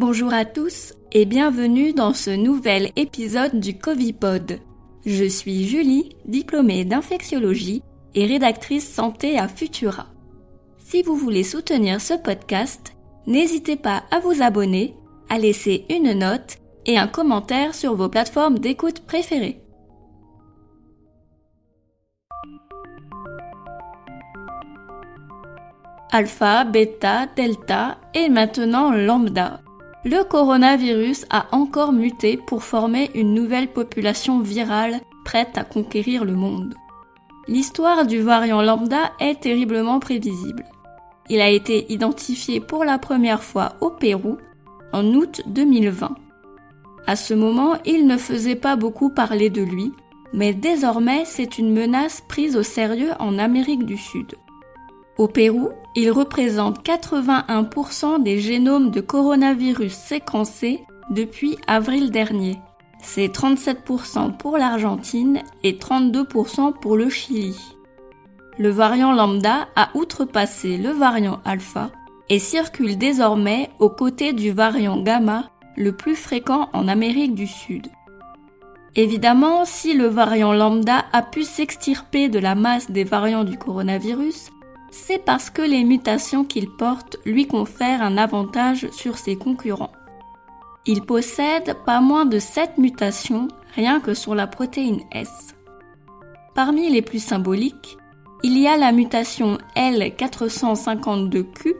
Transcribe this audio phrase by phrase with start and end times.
[0.00, 4.58] Bonjour à tous et bienvenue dans ce nouvel épisode du Covipod.
[5.04, 7.82] Je suis Julie, diplômée d'infectiologie
[8.14, 10.06] et rédactrice santé à Futura.
[10.78, 12.94] Si vous voulez soutenir ce podcast,
[13.26, 14.94] n'hésitez pas à vous abonner,
[15.28, 19.60] à laisser une note et un commentaire sur vos plateformes d'écoute préférées.
[26.10, 29.60] Alpha, bêta, delta et maintenant lambda
[30.04, 36.34] le coronavirus a encore muté pour former une nouvelle population virale prête à conquérir le
[36.34, 36.74] monde.
[37.48, 40.64] L'histoire du variant lambda est terriblement prévisible.
[41.28, 44.38] Il a été identifié pour la première fois au Pérou
[44.92, 46.16] en août 2020.
[47.06, 49.92] À ce moment, il ne faisait pas beaucoup parler de lui,
[50.32, 54.34] mais désormais c'est une menace prise au sérieux en Amérique du Sud.
[55.20, 62.56] Au Pérou, il représente 81% des génomes de coronavirus séquencés depuis avril dernier.
[63.02, 67.54] C'est 37% pour l'Argentine et 32% pour le Chili.
[68.56, 71.90] Le variant lambda a outrepassé le variant alpha
[72.30, 77.88] et circule désormais aux côtés du variant gamma le plus fréquent en Amérique du Sud.
[78.96, 84.50] Évidemment, si le variant lambda a pu s'extirper de la masse des variants du coronavirus,
[84.90, 89.92] c'est parce que les mutations qu'il porte lui confèrent un avantage sur ses concurrents.
[90.86, 95.54] Il possède pas moins de 7 mutations rien que sur la protéine S.
[96.54, 97.96] Parmi les plus symboliques,
[98.42, 101.74] il y a la mutation L452Q,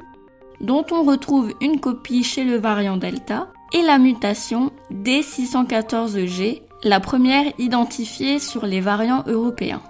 [0.60, 7.52] dont on retrouve une copie chez le variant Delta, et la mutation D614G, la première
[7.58, 9.82] identifiée sur les variants européens.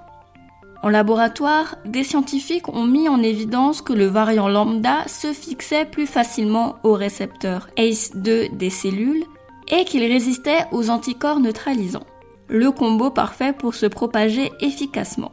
[0.83, 6.07] En laboratoire, des scientifiques ont mis en évidence que le variant lambda se fixait plus
[6.07, 9.25] facilement au récepteur ACE2 des cellules
[9.69, 12.07] et qu'il résistait aux anticorps neutralisants.
[12.49, 15.33] Le combo parfait pour se propager efficacement.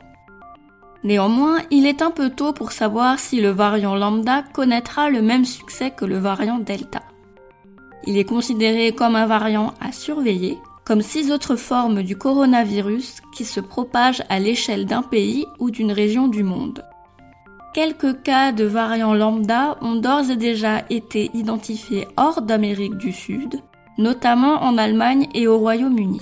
[1.04, 5.46] Néanmoins, il est un peu tôt pour savoir si le variant lambda connaîtra le même
[5.46, 7.04] succès que le variant delta.
[8.06, 10.58] Il est considéré comme un variant à surveiller
[10.88, 15.92] comme six autres formes du coronavirus qui se propagent à l'échelle d'un pays ou d'une
[15.92, 16.86] région du monde.
[17.74, 23.62] Quelques cas de variants lambda ont d'ores et déjà été identifiés hors d'Amérique du Sud,
[23.98, 26.22] notamment en Allemagne et au Royaume-Uni.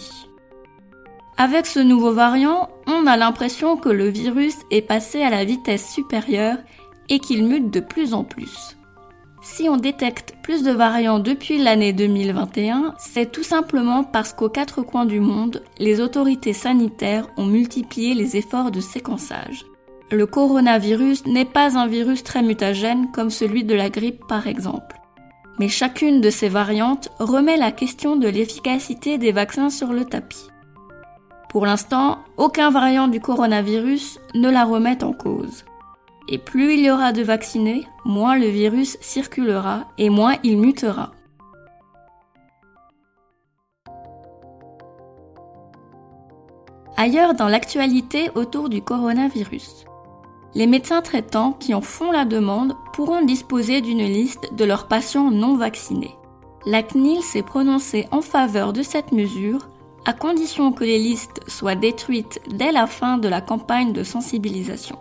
[1.38, 5.94] Avec ce nouveau variant, on a l'impression que le virus est passé à la vitesse
[5.94, 6.58] supérieure
[7.08, 8.76] et qu'il mute de plus en plus.
[9.48, 14.82] Si on détecte plus de variants depuis l'année 2021, c'est tout simplement parce qu'aux quatre
[14.82, 19.64] coins du monde, les autorités sanitaires ont multiplié les efforts de séquençage.
[20.10, 25.00] Le coronavirus n'est pas un virus très mutagène comme celui de la grippe par exemple.
[25.60, 30.48] Mais chacune de ces variantes remet la question de l'efficacité des vaccins sur le tapis.
[31.50, 35.66] Pour l'instant, aucun variant du coronavirus ne la remet en cause.
[36.28, 41.12] Et plus il y aura de vaccinés, moins le virus circulera et moins il mutera.
[46.97, 49.85] Ailleurs dans l'actualité autour du coronavirus.
[50.56, 55.30] Les médecins traitants qui en font la demande pourront disposer d'une liste de leurs patients
[55.30, 56.16] non vaccinés.
[56.66, 59.68] La CNIL s'est prononcée en faveur de cette mesure
[60.06, 64.97] à condition que les listes soient détruites dès la fin de la campagne de sensibilisation.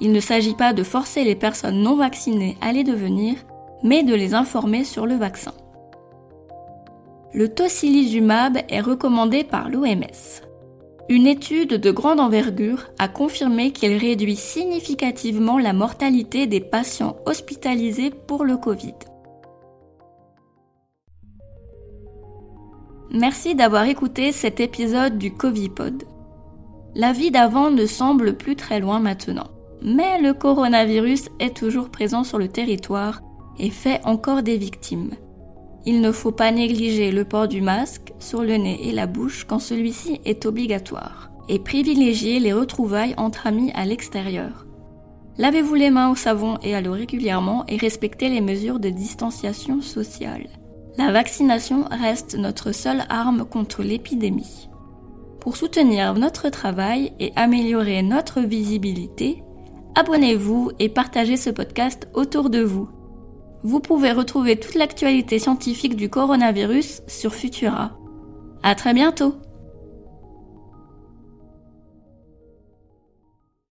[0.00, 3.36] Il ne s'agit pas de forcer les personnes non vaccinées à les devenir,
[3.82, 5.52] mais de les informer sur le vaccin.
[7.34, 10.42] Le tocilizumab est recommandé par l'OMS.
[11.10, 18.10] Une étude de grande envergure a confirmé qu'il réduit significativement la mortalité des patients hospitalisés
[18.10, 18.94] pour le Covid.
[23.10, 26.04] Merci d'avoir écouté cet épisode du Covipod.
[26.94, 29.48] La vie d'avant ne semble plus très loin maintenant.
[29.82, 33.22] Mais le coronavirus est toujours présent sur le territoire
[33.58, 35.12] et fait encore des victimes.
[35.86, 39.44] Il ne faut pas négliger le port du masque sur le nez et la bouche
[39.44, 44.66] quand celui-ci est obligatoire, et privilégier les retrouvailles entre amis à l'extérieur.
[45.38, 49.80] Lavez-vous les mains au savon et à l'eau régulièrement et respectez les mesures de distanciation
[49.80, 50.48] sociale.
[50.98, 54.68] La vaccination reste notre seule arme contre l'épidémie.
[55.38, 59.44] Pour soutenir notre travail et améliorer notre visibilité,
[59.98, 62.88] abonnez-vous et partagez ce podcast autour de vous.
[63.64, 67.98] Vous pouvez retrouver toute l'actualité scientifique du coronavirus sur Futura.
[68.62, 69.34] À très bientôt!